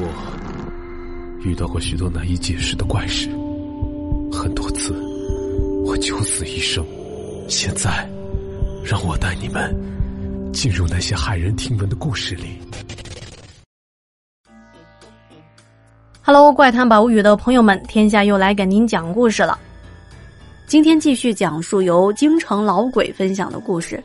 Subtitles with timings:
[0.00, 0.08] 我
[1.42, 3.28] 遇到过许多难以解释的怪事，
[4.32, 4.94] 很多次
[5.84, 6.82] 我九死一生。
[7.48, 8.08] 现在，
[8.82, 9.74] 让我带你们
[10.54, 12.58] 进入那些骇人听闻的故事里。
[16.22, 19.58] Hello，怪谈宝物语的朋友们，天下又来给您讲故事了。
[20.66, 24.02] 今天继续讲述由京城老鬼分享的故事。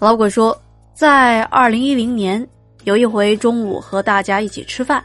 [0.00, 0.60] 老鬼说，
[0.92, 2.46] 在二零一零年，
[2.86, 5.02] 有一回中午和大家一起吃饭，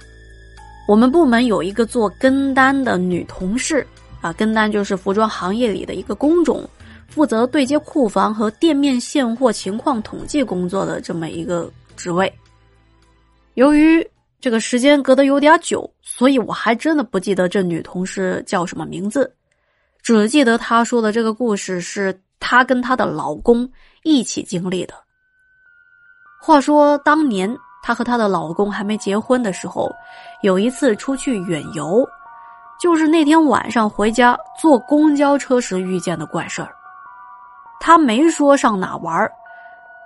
[0.88, 3.86] 我们部门有一个做跟单的女同事
[4.22, 6.64] 啊，跟单就是服装行业里的一个工种，
[7.08, 12.32] 负责对接库房和店面现货情况统计工作的这么一个职位。
[13.56, 14.08] 由于
[14.40, 19.34] 这个时间隔得有点久，所以我还真的不记得这女同事叫什么名字。
[20.04, 23.68] 只记得她说的这个故事是她跟她的老公
[24.04, 24.94] 一起经历的。
[26.44, 29.92] 话说当年她和她的老公还没结婚的时候，
[30.42, 32.08] 有一次出去远游，
[32.80, 36.70] 就是那天晚上回家坐公交车时遇见的怪事儿。
[37.80, 39.32] 她没说上哪玩儿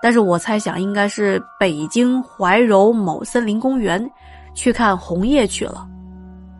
[0.01, 4.09] 但是我猜想应该是北京怀柔某森林公园
[4.53, 5.87] 去看红叶去了。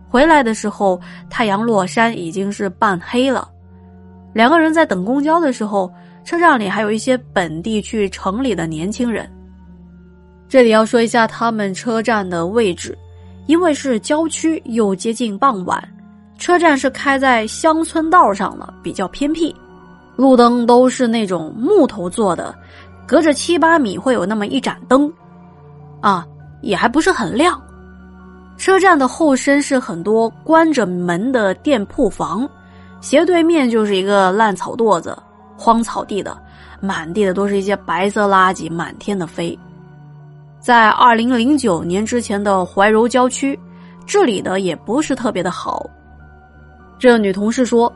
[0.10, 1.00] 回来的时候，
[1.30, 3.48] 太阳落山，已经是半黑了。
[4.34, 5.92] 两个人在等公交的时候，
[6.24, 9.30] 车站里还有一些本地去城里的年轻人。
[10.48, 12.98] 这里要说一下他们车站的位置，
[13.48, 15.84] 因为是郊区又接近傍晚，
[16.38, 19.54] 车站是开在乡村道上的，比较偏僻，
[20.16, 22.56] 路灯都是那种木头做的，
[23.08, 25.12] 隔着七八米会有那么一盏灯，
[26.00, 26.26] 啊，
[26.62, 27.60] 也还不是很亮。
[28.58, 32.48] 车站的后身是很多关着门的店铺房，
[33.02, 35.18] 斜对面就是一个烂草垛子、
[35.58, 36.38] 荒草地的，
[36.80, 39.58] 满地的都是一些白色垃圾，满天的飞。
[40.66, 43.60] 在二零零九年之前的怀柔郊区，
[44.08, 45.88] 治理的也不是特别的好。
[46.98, 47.94] 这女同事说，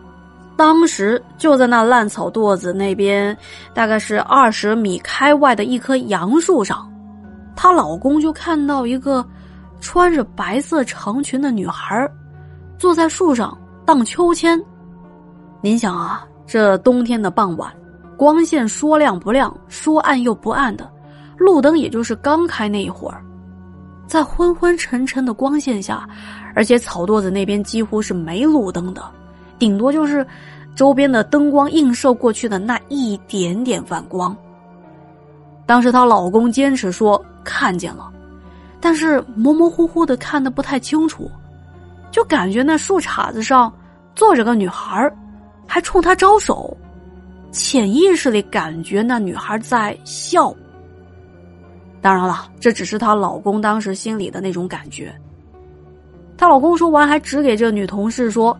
[0.56, 3.36] 当时就在那烂草垛子那边，
[3.74, 6.88] 大概是二十米开外的一棵杨树上，
[7.56, 9.26] 她老公就看到一个。
[9.82, 12.08] 穿着白色长裙的女孩，
[12.78, 14.62] 坐在树上荡秋千。
[15.62, 17.74] 您想啊，这冬天的傍晚，
[18.16, 20.88] 光线说亮不亮，说暗又不暗的，
[21.40, 23.24] 路灯也就是刚开那一会儿，
[24.06, 26.08] 在昏昏沉沉的光线下，
[26.54, 29.02] 而且草垛子那边几乎是没路灯的，
[29.58, 30.26] 顶多就是
[30.76, 34.36] 周边的灯光映射过去的那一点点反光。
[35.66, 38.12] 当时她老公坚持说看见了。
[38.82, 41.30] 但是模模糊糊的看的不太清楚，
[42.12, 43.70] 就感觉那树杈子上
[44.16, 45.12] 坐着个女孩，
[45.68, 46.76] 还冲他招手，
[47.52, 50.56] 潜意识里感觉那女孩在笑。
[52.02, 55.14] 当然了，这只是她老公当时心里的那种感觉。
[56.38, 58.58] 她老公说完，还指给这女同事说：“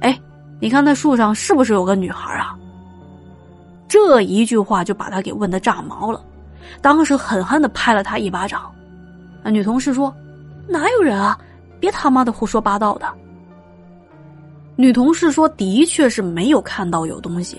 [0.00, 0.18] 哎，
[0.60, 2.56] 你看那树上是不是有个女孩啊？”
[3.88, 6.22] 这一句话就把她给问的炸毛了，
[6.80, 8.70] 当时狠狠的拍了她一巴掌。
[9.42, 10.14] 那女同事说
[10.68, 11.38] ：“哪有人啊？
[11.78, 13.06] 别他妈的胡说八道的。”
[14.76, 17.58] 女同事说：“的确是没有看到有东西，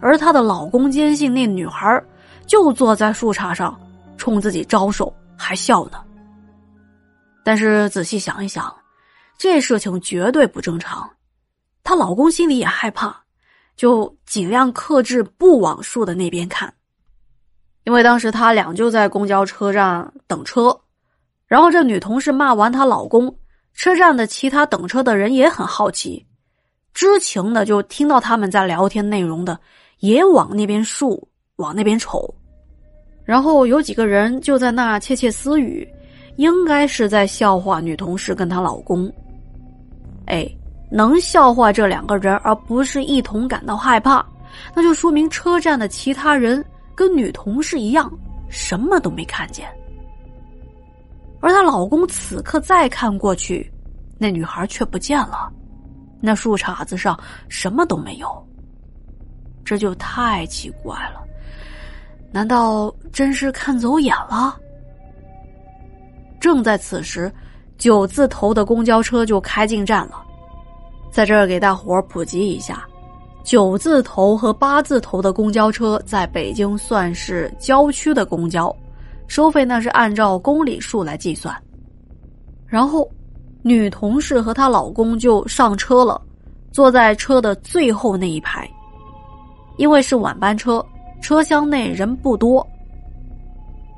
[0.00, 2.02] 而她的老公坚信那女孩
[2.46, 3.78] 就坐在树杈上，
[4.22, 6.00] 冲自己招手还笑呢。
[7.42, 8.72] 但是仔细想一想，
[9.36, 11.10] 这事情绝对不正常。
[11.82, 13.24] 她老公心里也害怕，
[13.74, 16.72] 就尽量克制不往树的那边看，
[17.82, 20.78] 因为当时他俩就在公交车站等车。”
[21.48, 23.36] 然后这女同事骂完她老公，
[23.74, 26.24] 车站的其他等车的人也很好奇，
[26.94, 29.58] 知情的就听到他们在聊天内容的，
[29.98, 32.32] 也往那边树往那边瞅，
[33.24, 35.88] 然后有几个人就在那窃窃私语，
[36.36, 39.10] 应该是在笑话女同事跟她老公。
[40.26, 40.48] 哎，
[40.90, 44.24] 能笑话这两个人而不是一同感到害怕，
[44.74, 48.10] 那就说明车站的其他人跟女同事一样，
[48.48, 49.68] 什么都没看见。
[51.40, 53.70] 而她老公此刻再看过去，
[54.18, 55.50] 那女孩却不见了，
[56.20, 57.18] 那树杈子上
[57.48, 58.46] 什么都没有。
[59.64, 61.22] 这就太奇怪了，
[62.32, 64.56] 难道真是看走眼了？
[66.40, 67.30] 正在此时，
[67.78, 70.24] 九字头的公交车就开进站了。
[71.10, 72.84] 在这儿给大伙儿普及一下，
[73.44, 78.74] 九字头和八字头的公交车在北京算是郊区的公交。
[79.28, 81.56] 收费那是按照公里数来计算，
[82.66, 83.08] 然后，
[83.62, 86.20] 女同事和她老公就上车了，
[86.70, 88.68] 坐在车的最后那一排。
[89.78, 90.84] 因为是晚班车，
[91.22, 92.66] 车厢内人不多。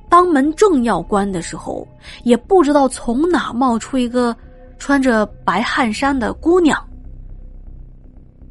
[0.09, 1.85] 当门正要关的时候，
[2.23, 4.37] 也不知道从哪冒出一个
[4.79, 6.81] 穿着白汗衫的姑娘。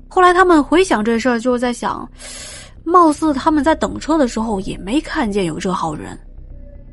[0.09, 2.05] 后来他们回想这事儿，就在想，
[2.83, 6.19] 貌似他们在等车的时候也没看见有这号人，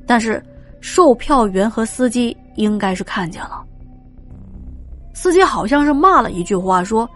[0.07, 0.41] 但是
[0.81, 3.65] 售票员和司机应该是看见了。
[5.13, 7.09] 司机好像是骂了一句话，说：“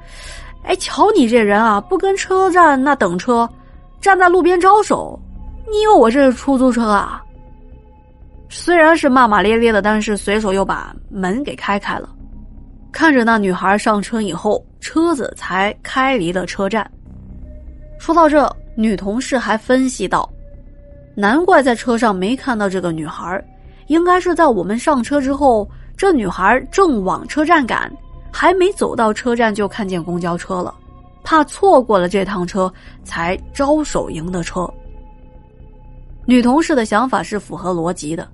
[0.64, 3.48] 哎，瞧你这人啊，不跟车站那等车，
[4.04, 5.18] 站在路边招手。
[5.66, 7.22] 你以为我这是出租车啊？”
[8.50, 12.10] 虽然是骂骂咧咧的，但是随手又把门给开开了。
[12.92, 16.88] 看着那女孩上车以后，车子才开离了车站。
[17.98, 20.30] 说到这，女同事还分析道
[21.16, 23.42] ：“难怪在车上没看到这个女孩，
[23.86, 25.66] 应该是在我们上车之后。”
[25.96, 27.90] 这女孩正往车站赶，
[28.32, 30.74] 还没走到车站就看见公交车了，
[31.24, 32.72] 怕错过了这趟车，
[33.02, 34.72] 才招手迎的车。
[36.26, 38.30] 女同事的想法是符合逻辑的，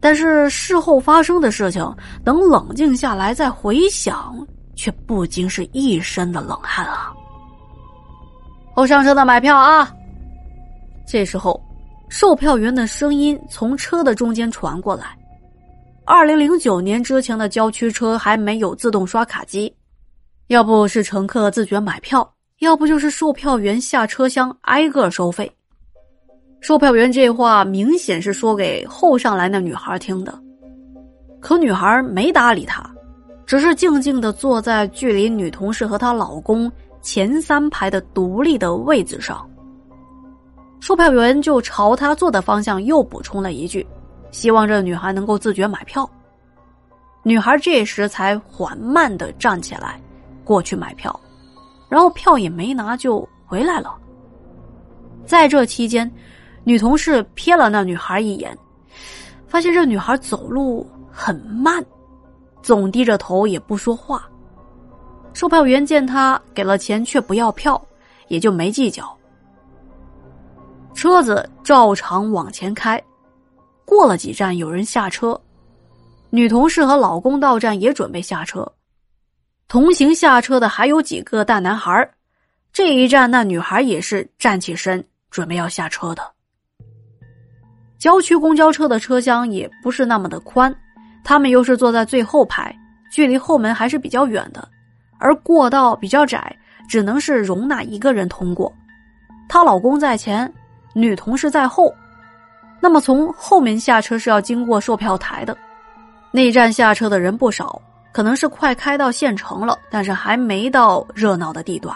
[0.00, 4.36] 但是事后发生的事情，等冷静下来再回想，
[4.74, 7.12] 却不禁是一身的冷汗啊！
[8.74, 9.90] 我上车的买票啊！
[11.06, 11.58] 这时候，
[12.08, 15.16] 售票员的声音从车的中间传过来。
[16.04, 19.74] 二零零九年之前的郊区车还没有自动刷卡机，
[20.48, 22.28] 要不是乘客自觉买票，
[22.60, 25.50] 要不就是售票员下车厢挨个收费。
[26.60, 30.38] 售票员这话明显是说给后上来那女孩听的，
[31.40, 32.88] 可女孩没搭理他，
[33.44, 36.70] 只是静静的坐在距离女同事和她老公
[37.02, 39.48] 前三排的独立的位子上。
[40.78, 43.86] 售票员就朝他坐的方向又补充了一句。
[44.32, 46.08] 希望这女孩能够自觉买票。
[47.22, 50.00] 女孩这时才缓慢的站起来，
[50.46, 51.20] 过去买票，
[51.88, 53.94] 然后票也没拿就回来了。
[55.24, 56.08] 在这期间，
[56.62, 58.56] 女同事瞥了那女孩一眼，
[59.48, 61.84] 发现这女孩走路很慢，
[62.62, 64.24] 总低着头也不说话。
[65.34, 67.80] 售票员见她给了钱却不要票，
[68.28, 69.04] 也就没计较。
[70.94, 73.02] 车子照常往前开。
[73.84, 75.38] 过了几站，有人下车，
[76.30, 78.66] 女同事和老公到站也准备下车。
[79.68, 82.08] 同行下车的还有几个大男孩。
[82.72, 86.22] 这一站，那女孩也是站起身，准备要下车的。
[87.98, 90.72] 郊区公交车的车厢也不是那么的宽，
[91.24, 92.72] 他们又是坐在最后排，
[93.10, 94.68] 距离后门还是比较远的，
[95.18, 96.54] 而过道比较窄，
[96.88, 98.72] 只能是容纳一个人通过。
[99.48, 100.52] 她老公在前，
[100.92, 101.92] 女同事在后。
[102.78, 105.56] 那么从后门下车是要经过售票台的，
[106.30, 107.80] 那站下车的人不少，
[108.16, 111.94] 可能是快开到县城了，但是还没到热闹的地段。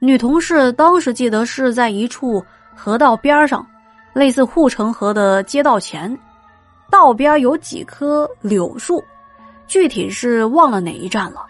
[0.00, 2.44] 女同事当时记得是在一处
[2.76, 3.66] 河道边上，
[4.12, 6.14] 类似护城河的街道前，
[6.90, 9.02] 道边有几棵柳树，
[9.66, 11.46] 具体是忘了哪一站了。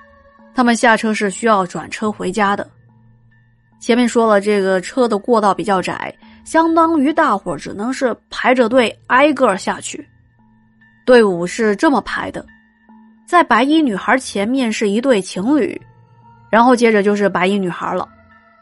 [0.55, 2.65] 他们下车是需要转车回家的。
[3.81, 6.15] 前面说了，这个车的过道比较窄。
[6.45, 10.09] 相当于大伙只能是排着队挨个下去，
[11.05, 12.47] 队伍是这么排的：
[13.33, 15.81] 在白衣女孩前面是一对情侣，
[16.51, 18.07] 然后接着就是白衣女孩了。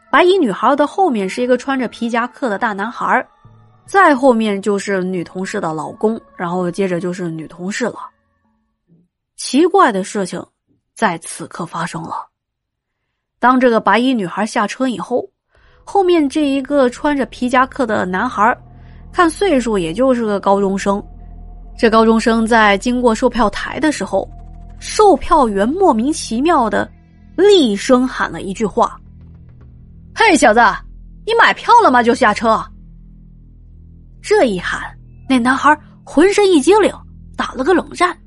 [0.09, 3.27] 白衣女孩的后面是一个穿着皮夹克的大男孩，
[3.85, 7.95] 再后面就是女同事的老公，然后接着就是女同事了。
[9.35, 10.41] 奇怪的事情
[10.95, 12.25] 在此刻发生了，
[13.41, 15.29] 当这个白衣女孩下车以后。
[15.83, 18.57] 后面这一个穿着皮夹克的男孩，
[19.11, 21.03] 看岁数也就是个高中生。
[21.77, 24.25] 这高中生在经过售票台的时候，
[24.81, 26.91] 售票员莫名其妙的
[27.37, 28.99] 厉声喊了一句话
[30.13, 30.59] ：“嘿，小子，
[31.25, 32.03] 你买票了吗？
[32.03, 32.61] 就下车。”
[34.21, 34.81] 这一喊，
[35.29, 36.93] 那男孩浑身一激灵，
[37.37, 38.17] 打了个冷战，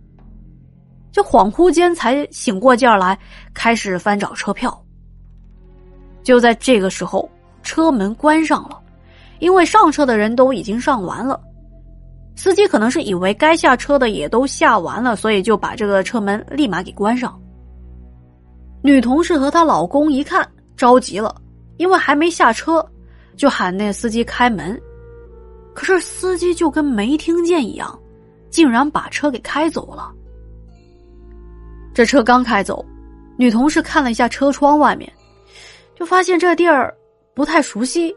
[1.12, 3.18] 就恍惚间才醒过劲儿来，
[3.52, 4.82] 开始翻找车票。
[6.22, 7.28] 就在这个时候。
[7.66, 8.78] 车门关上了，
[9.38, 11.40] 因为上车的人都已经上完了，
[12.36, 17.40] 司机可能是以为该下车的也都下完了，所以就把这个车门立马给关上。
[18.82, 21.34] 女同事和她老公一看着急了，
[21.76, 22.84] 因为还没下车，
[23.36, 24.80] 就喊那司机开门，
[25.74, 27.98] 可是司机就跟没听见一样，
[28.50, 30.12] 竟然把车给开走了。
[31.94, 32.84] 这车刚开走，
[33.38, 35.10] 女同事看了一下车窗外面，
[35.94, 36.94] 就发现这地儿。
[37.36, 38.14] 不太熟悉，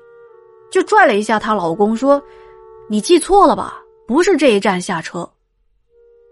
[0.71, 2.21] 就拽了一下她老公，说
[2.87, 3.81] ：“你记错了吧？
[4.07, 5.29] 不是这一站下车。”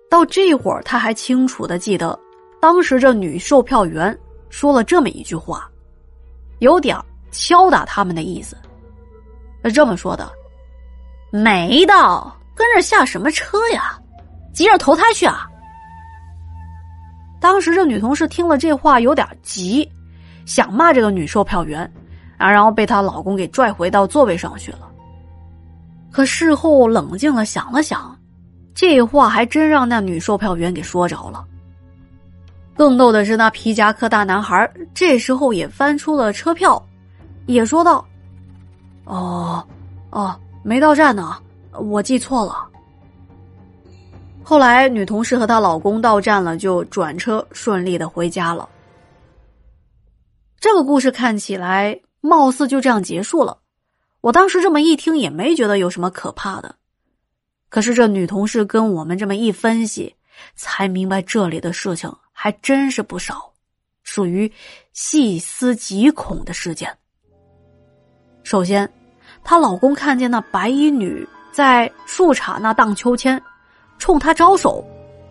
[0.10, 2.18] 到这会儿，他还清楚的记得，
[2.62, 4.18] 当时这女售票员
[4.50, 5.70] 说了这么一句话，
[6.60, 6.98] 有点
[7.32, 8.56] 敲打他们的意思。
[9.64, 10.32] 是这么说的
[11.34, 14.00] ：“没到，跟着下什么车呀？
[14.54, 15.50] 急着投胎去啊！
[17.42, 19.92] 当时这女同事听了这话有点急，
[20.46, 21.82] 想骂这个女售票员，
[22.38, 24.90] 啊，然后被她老公给拽回到座位上去了。
[26.16, 28.18] 可事后冷静了想了想，
[28.74, 31.46] 这话还真让那女售票员给说着了。
[32.74, 36.82] 更逗的是，那皮夹克大男孩这时候也翻出了车票，
[37.48, 38.06] 也说道
[39.04, 39.62] ：“哦，
[40.10, 41.36] 哦，没到站呢，
[41.78, 42.66] 我记错了。”
[44.42, 48.70] 后来，女同事和她老公到站了，就转车顺利的回家了。
[50.62, 53.58] 这个故事看起来貌似就这样结束了。
[54.26, 56.74] 我当时这么一听，也没觉得有什么可怕的。
[57.70, 60.16] 可是这女同事跟我们这么一分析，
[60.56, 63.54] 才明白这里的事情还真是不少，
[64.02, 64.52] 属于
[64.94, 66.98] 细思极恐的事件。
[68.44, 68.92] 首先，
[69.44, 73.40] 她老公看见那白衣女在树杈那荡秋千。
[74.00, 74.84] 冲她招手，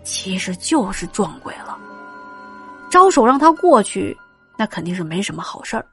[0.04, 1.76] 其实就是撞鬼了。
[2.88, 4.16] 招手让她过去，
[4.56, 5.84] 那肯定是没什么好事儿。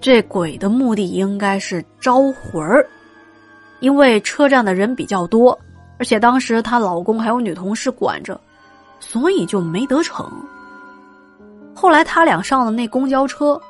[0.00, 2.86] 这鬼的目的应该是招魂儿，
[3.80, 5.58] 因为车站的人比较多，
[5.98, 8.40] 而且当时她老公还有女同事管着，
[9.00, 10.30] 所以就没得逞。
[11.74, 13.60] 后来他俩上了那公交车，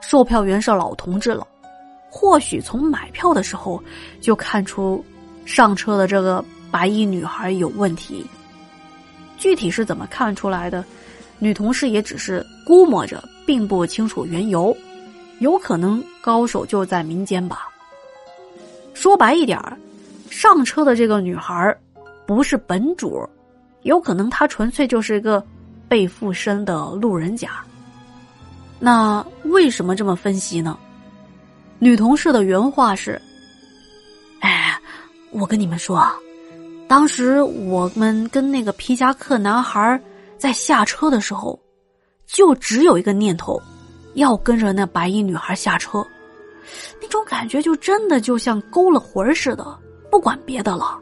[0.00, 1.46] 售票员是老同志了，
[2.10, 3.82] 或许从买票的时候
[4.20, 5.04] 就看出
[5.44, 6.44] 上车的这个。
[6.68, 8.26] 白衣女孩有问题，
[9.38, 10.84] 具体是怎么看出来的？
[11.38, 14.76] 女同事也只是估摸着，并不清楚缘由。
[15.40, 17.68] 有可能高手就在民间吧。
[18.94, 19.60] 说白一点，
[20.30, 21.76] 上车的这个女孩
[22.26, 23.28] 不是本主，
[23.82, 25.44] 有可能她纯粹就是一个
[25.88, 27.62] 被附身的路人甲。
[28.78, 30.78] 那为什么这么分析呢？
[31.78, 33.20] 女同事的原话是
[34.40, 34.78] ：“哎，
[35.30, 36.06] 我跟你们说。”
[36.88, 40.00] 当时我们跟那个皮夹克男孩
[40.38, 41.58] 在下车的时候，
[42.26, 43.60] 就只有一个念头，
[44.16, 46.06] 要跟着那白衣女孩下车。
[47.00, 49.64] 那种感觉就真的就像勾了魂似的，
[50.10, 50.98] 不管别的了。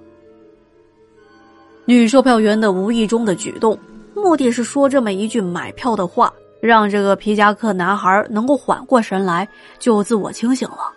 [1.87, 3.79] 女售票员的无意中的举动，
[4.15, 10.93] 目的是说这么一句买票的话，让这个皮夹克男孩能够缓过神来，就自我清醒了。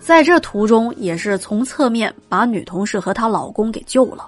[0.00, 4.26] 在这途中，也是从侧面把女同事和她老公给救了。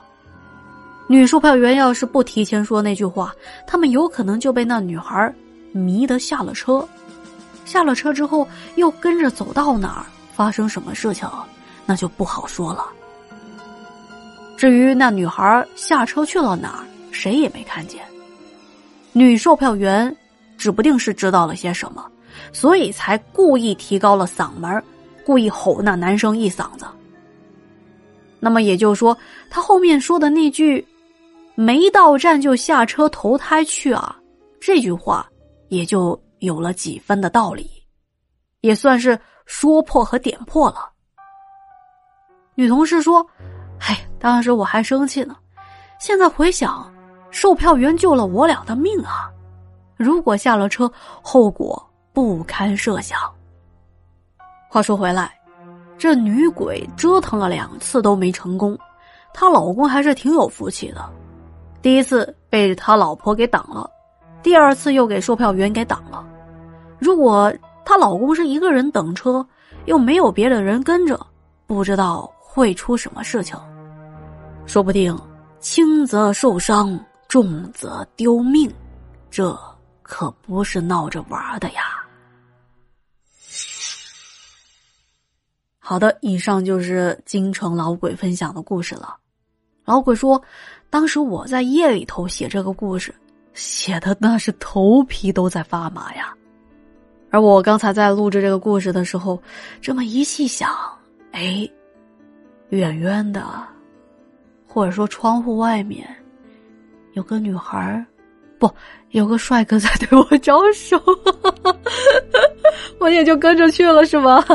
[1.06, 3.34] 女售票员要是不提前说那句话，
[3.66, 5.34] 他们有可能就被那女孩
[5.72, 6.86] 迷得下了车。
[7.64, 8.46] 下了车之后，
[8.76, 11.28] 又跟着走到哪儿，发生什么事情，
[11.86, 12.86] 那就不好说了。
[14.56, 18.02] 至于那女孩下车去了哪儿，谁也没看见。
[19.12, 20.14] 女售票员
[20.58, 22.04] 指不定是知道了些什么，
[22.52, 24.82] 所以才故意提高了嗓门
[25.24, 26.84] 故意吼那男生一嗓子。
[28.40, 29.16] 那么也就是说，
[29.48, 30.84] 他后面说的那句
[31.54, 34.16] “没到站就下车投胎去啊”，
[34.60, 35.29] 这句话
[35.70, 37.70] 也就有了几分的道理，
[38.60, 40.90] 也算是说破和点破了。
[42.54, 43.26] 女同事说
[43.80, 45.34] ：“哎，当时我还生气呢，
[45.98, 46.92] 现在回想，
[47.30, 49.30] 售票员救了我俩的命啊！
[49.96, 53.18] 如果下了车，后果不堪设想。”
[54.68, 55.32] 话说回来，
[55.96, 58.76] 这女鬼折腾了两次都没成功，
[59.32, 61.08] 她老公还是挺有福气的。
[61.80, 63.90] 第一次被他老婆给挡了，
[64.42, 66.26] 第二次又给售票员给挡了。
[66.98, 67.52] 如果
[67.84, 69.46] 她老公是一个人等车，
[69.86, 71.26] 又没有别的人跟着，
[71.66, 73.58] 不知道会出什么事情。
[74.66, 75.18] 说不定
[75.58, 78.72] 轻则受伤，重则丢命，
[79.30, 79.58] 这
[80.02, 81.82] 可不是闹着玩的呀。
[85.78, 89.16] 好的，以上就是京城老鬼分享的故事了。
[89.84, 90.40] 老鬼说，
[90.88, 93.12] 当时我在夜里头写这个故事，
[93.60, 96.32] 写的那是头皮都在发麻呀。
[97.30, 99.38] 而我刚才在录制这个故事的时候，
[99.82, 100.70] 这么一细想，
[101.32, 101.68] 哎，
[102.70, 103.44] 远远的，
[104.66, 106.08] 或者说窗户外面，
[107.12, 108.02] 有个女孩
[108.58, 108.72] 不，
[109.10, 110.98] 有个帅哥在对我招手。
[112.98, 114.42] 我也就跟着去了，是吗？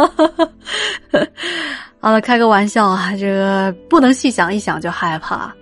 [2.00, 5.54] 好了，开个玩笑啊，这个不能细想，一想就害怕。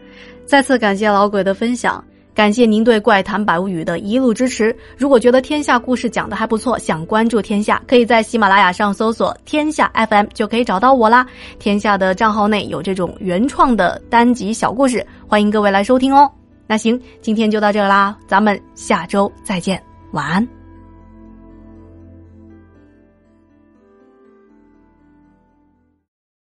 [0.45, 2.01] 再次感谢老鬼的分享，
[2.34, 4.75] 感谢您对《怪谈百物语》的一路支持。
[4.98, 11.25] 如果觉得天下故事讲的还不错，想关注天下，可以在喜马拉雅上搜索“天下 FM” 就可以找到我啦。
[11.60, 16.30] 天下的账号内有这种原创的单集小故事，欢迎各位来收听哦。
[16.66, 20.62] 那行，今天就到这啦，咱们下周再见，晚安。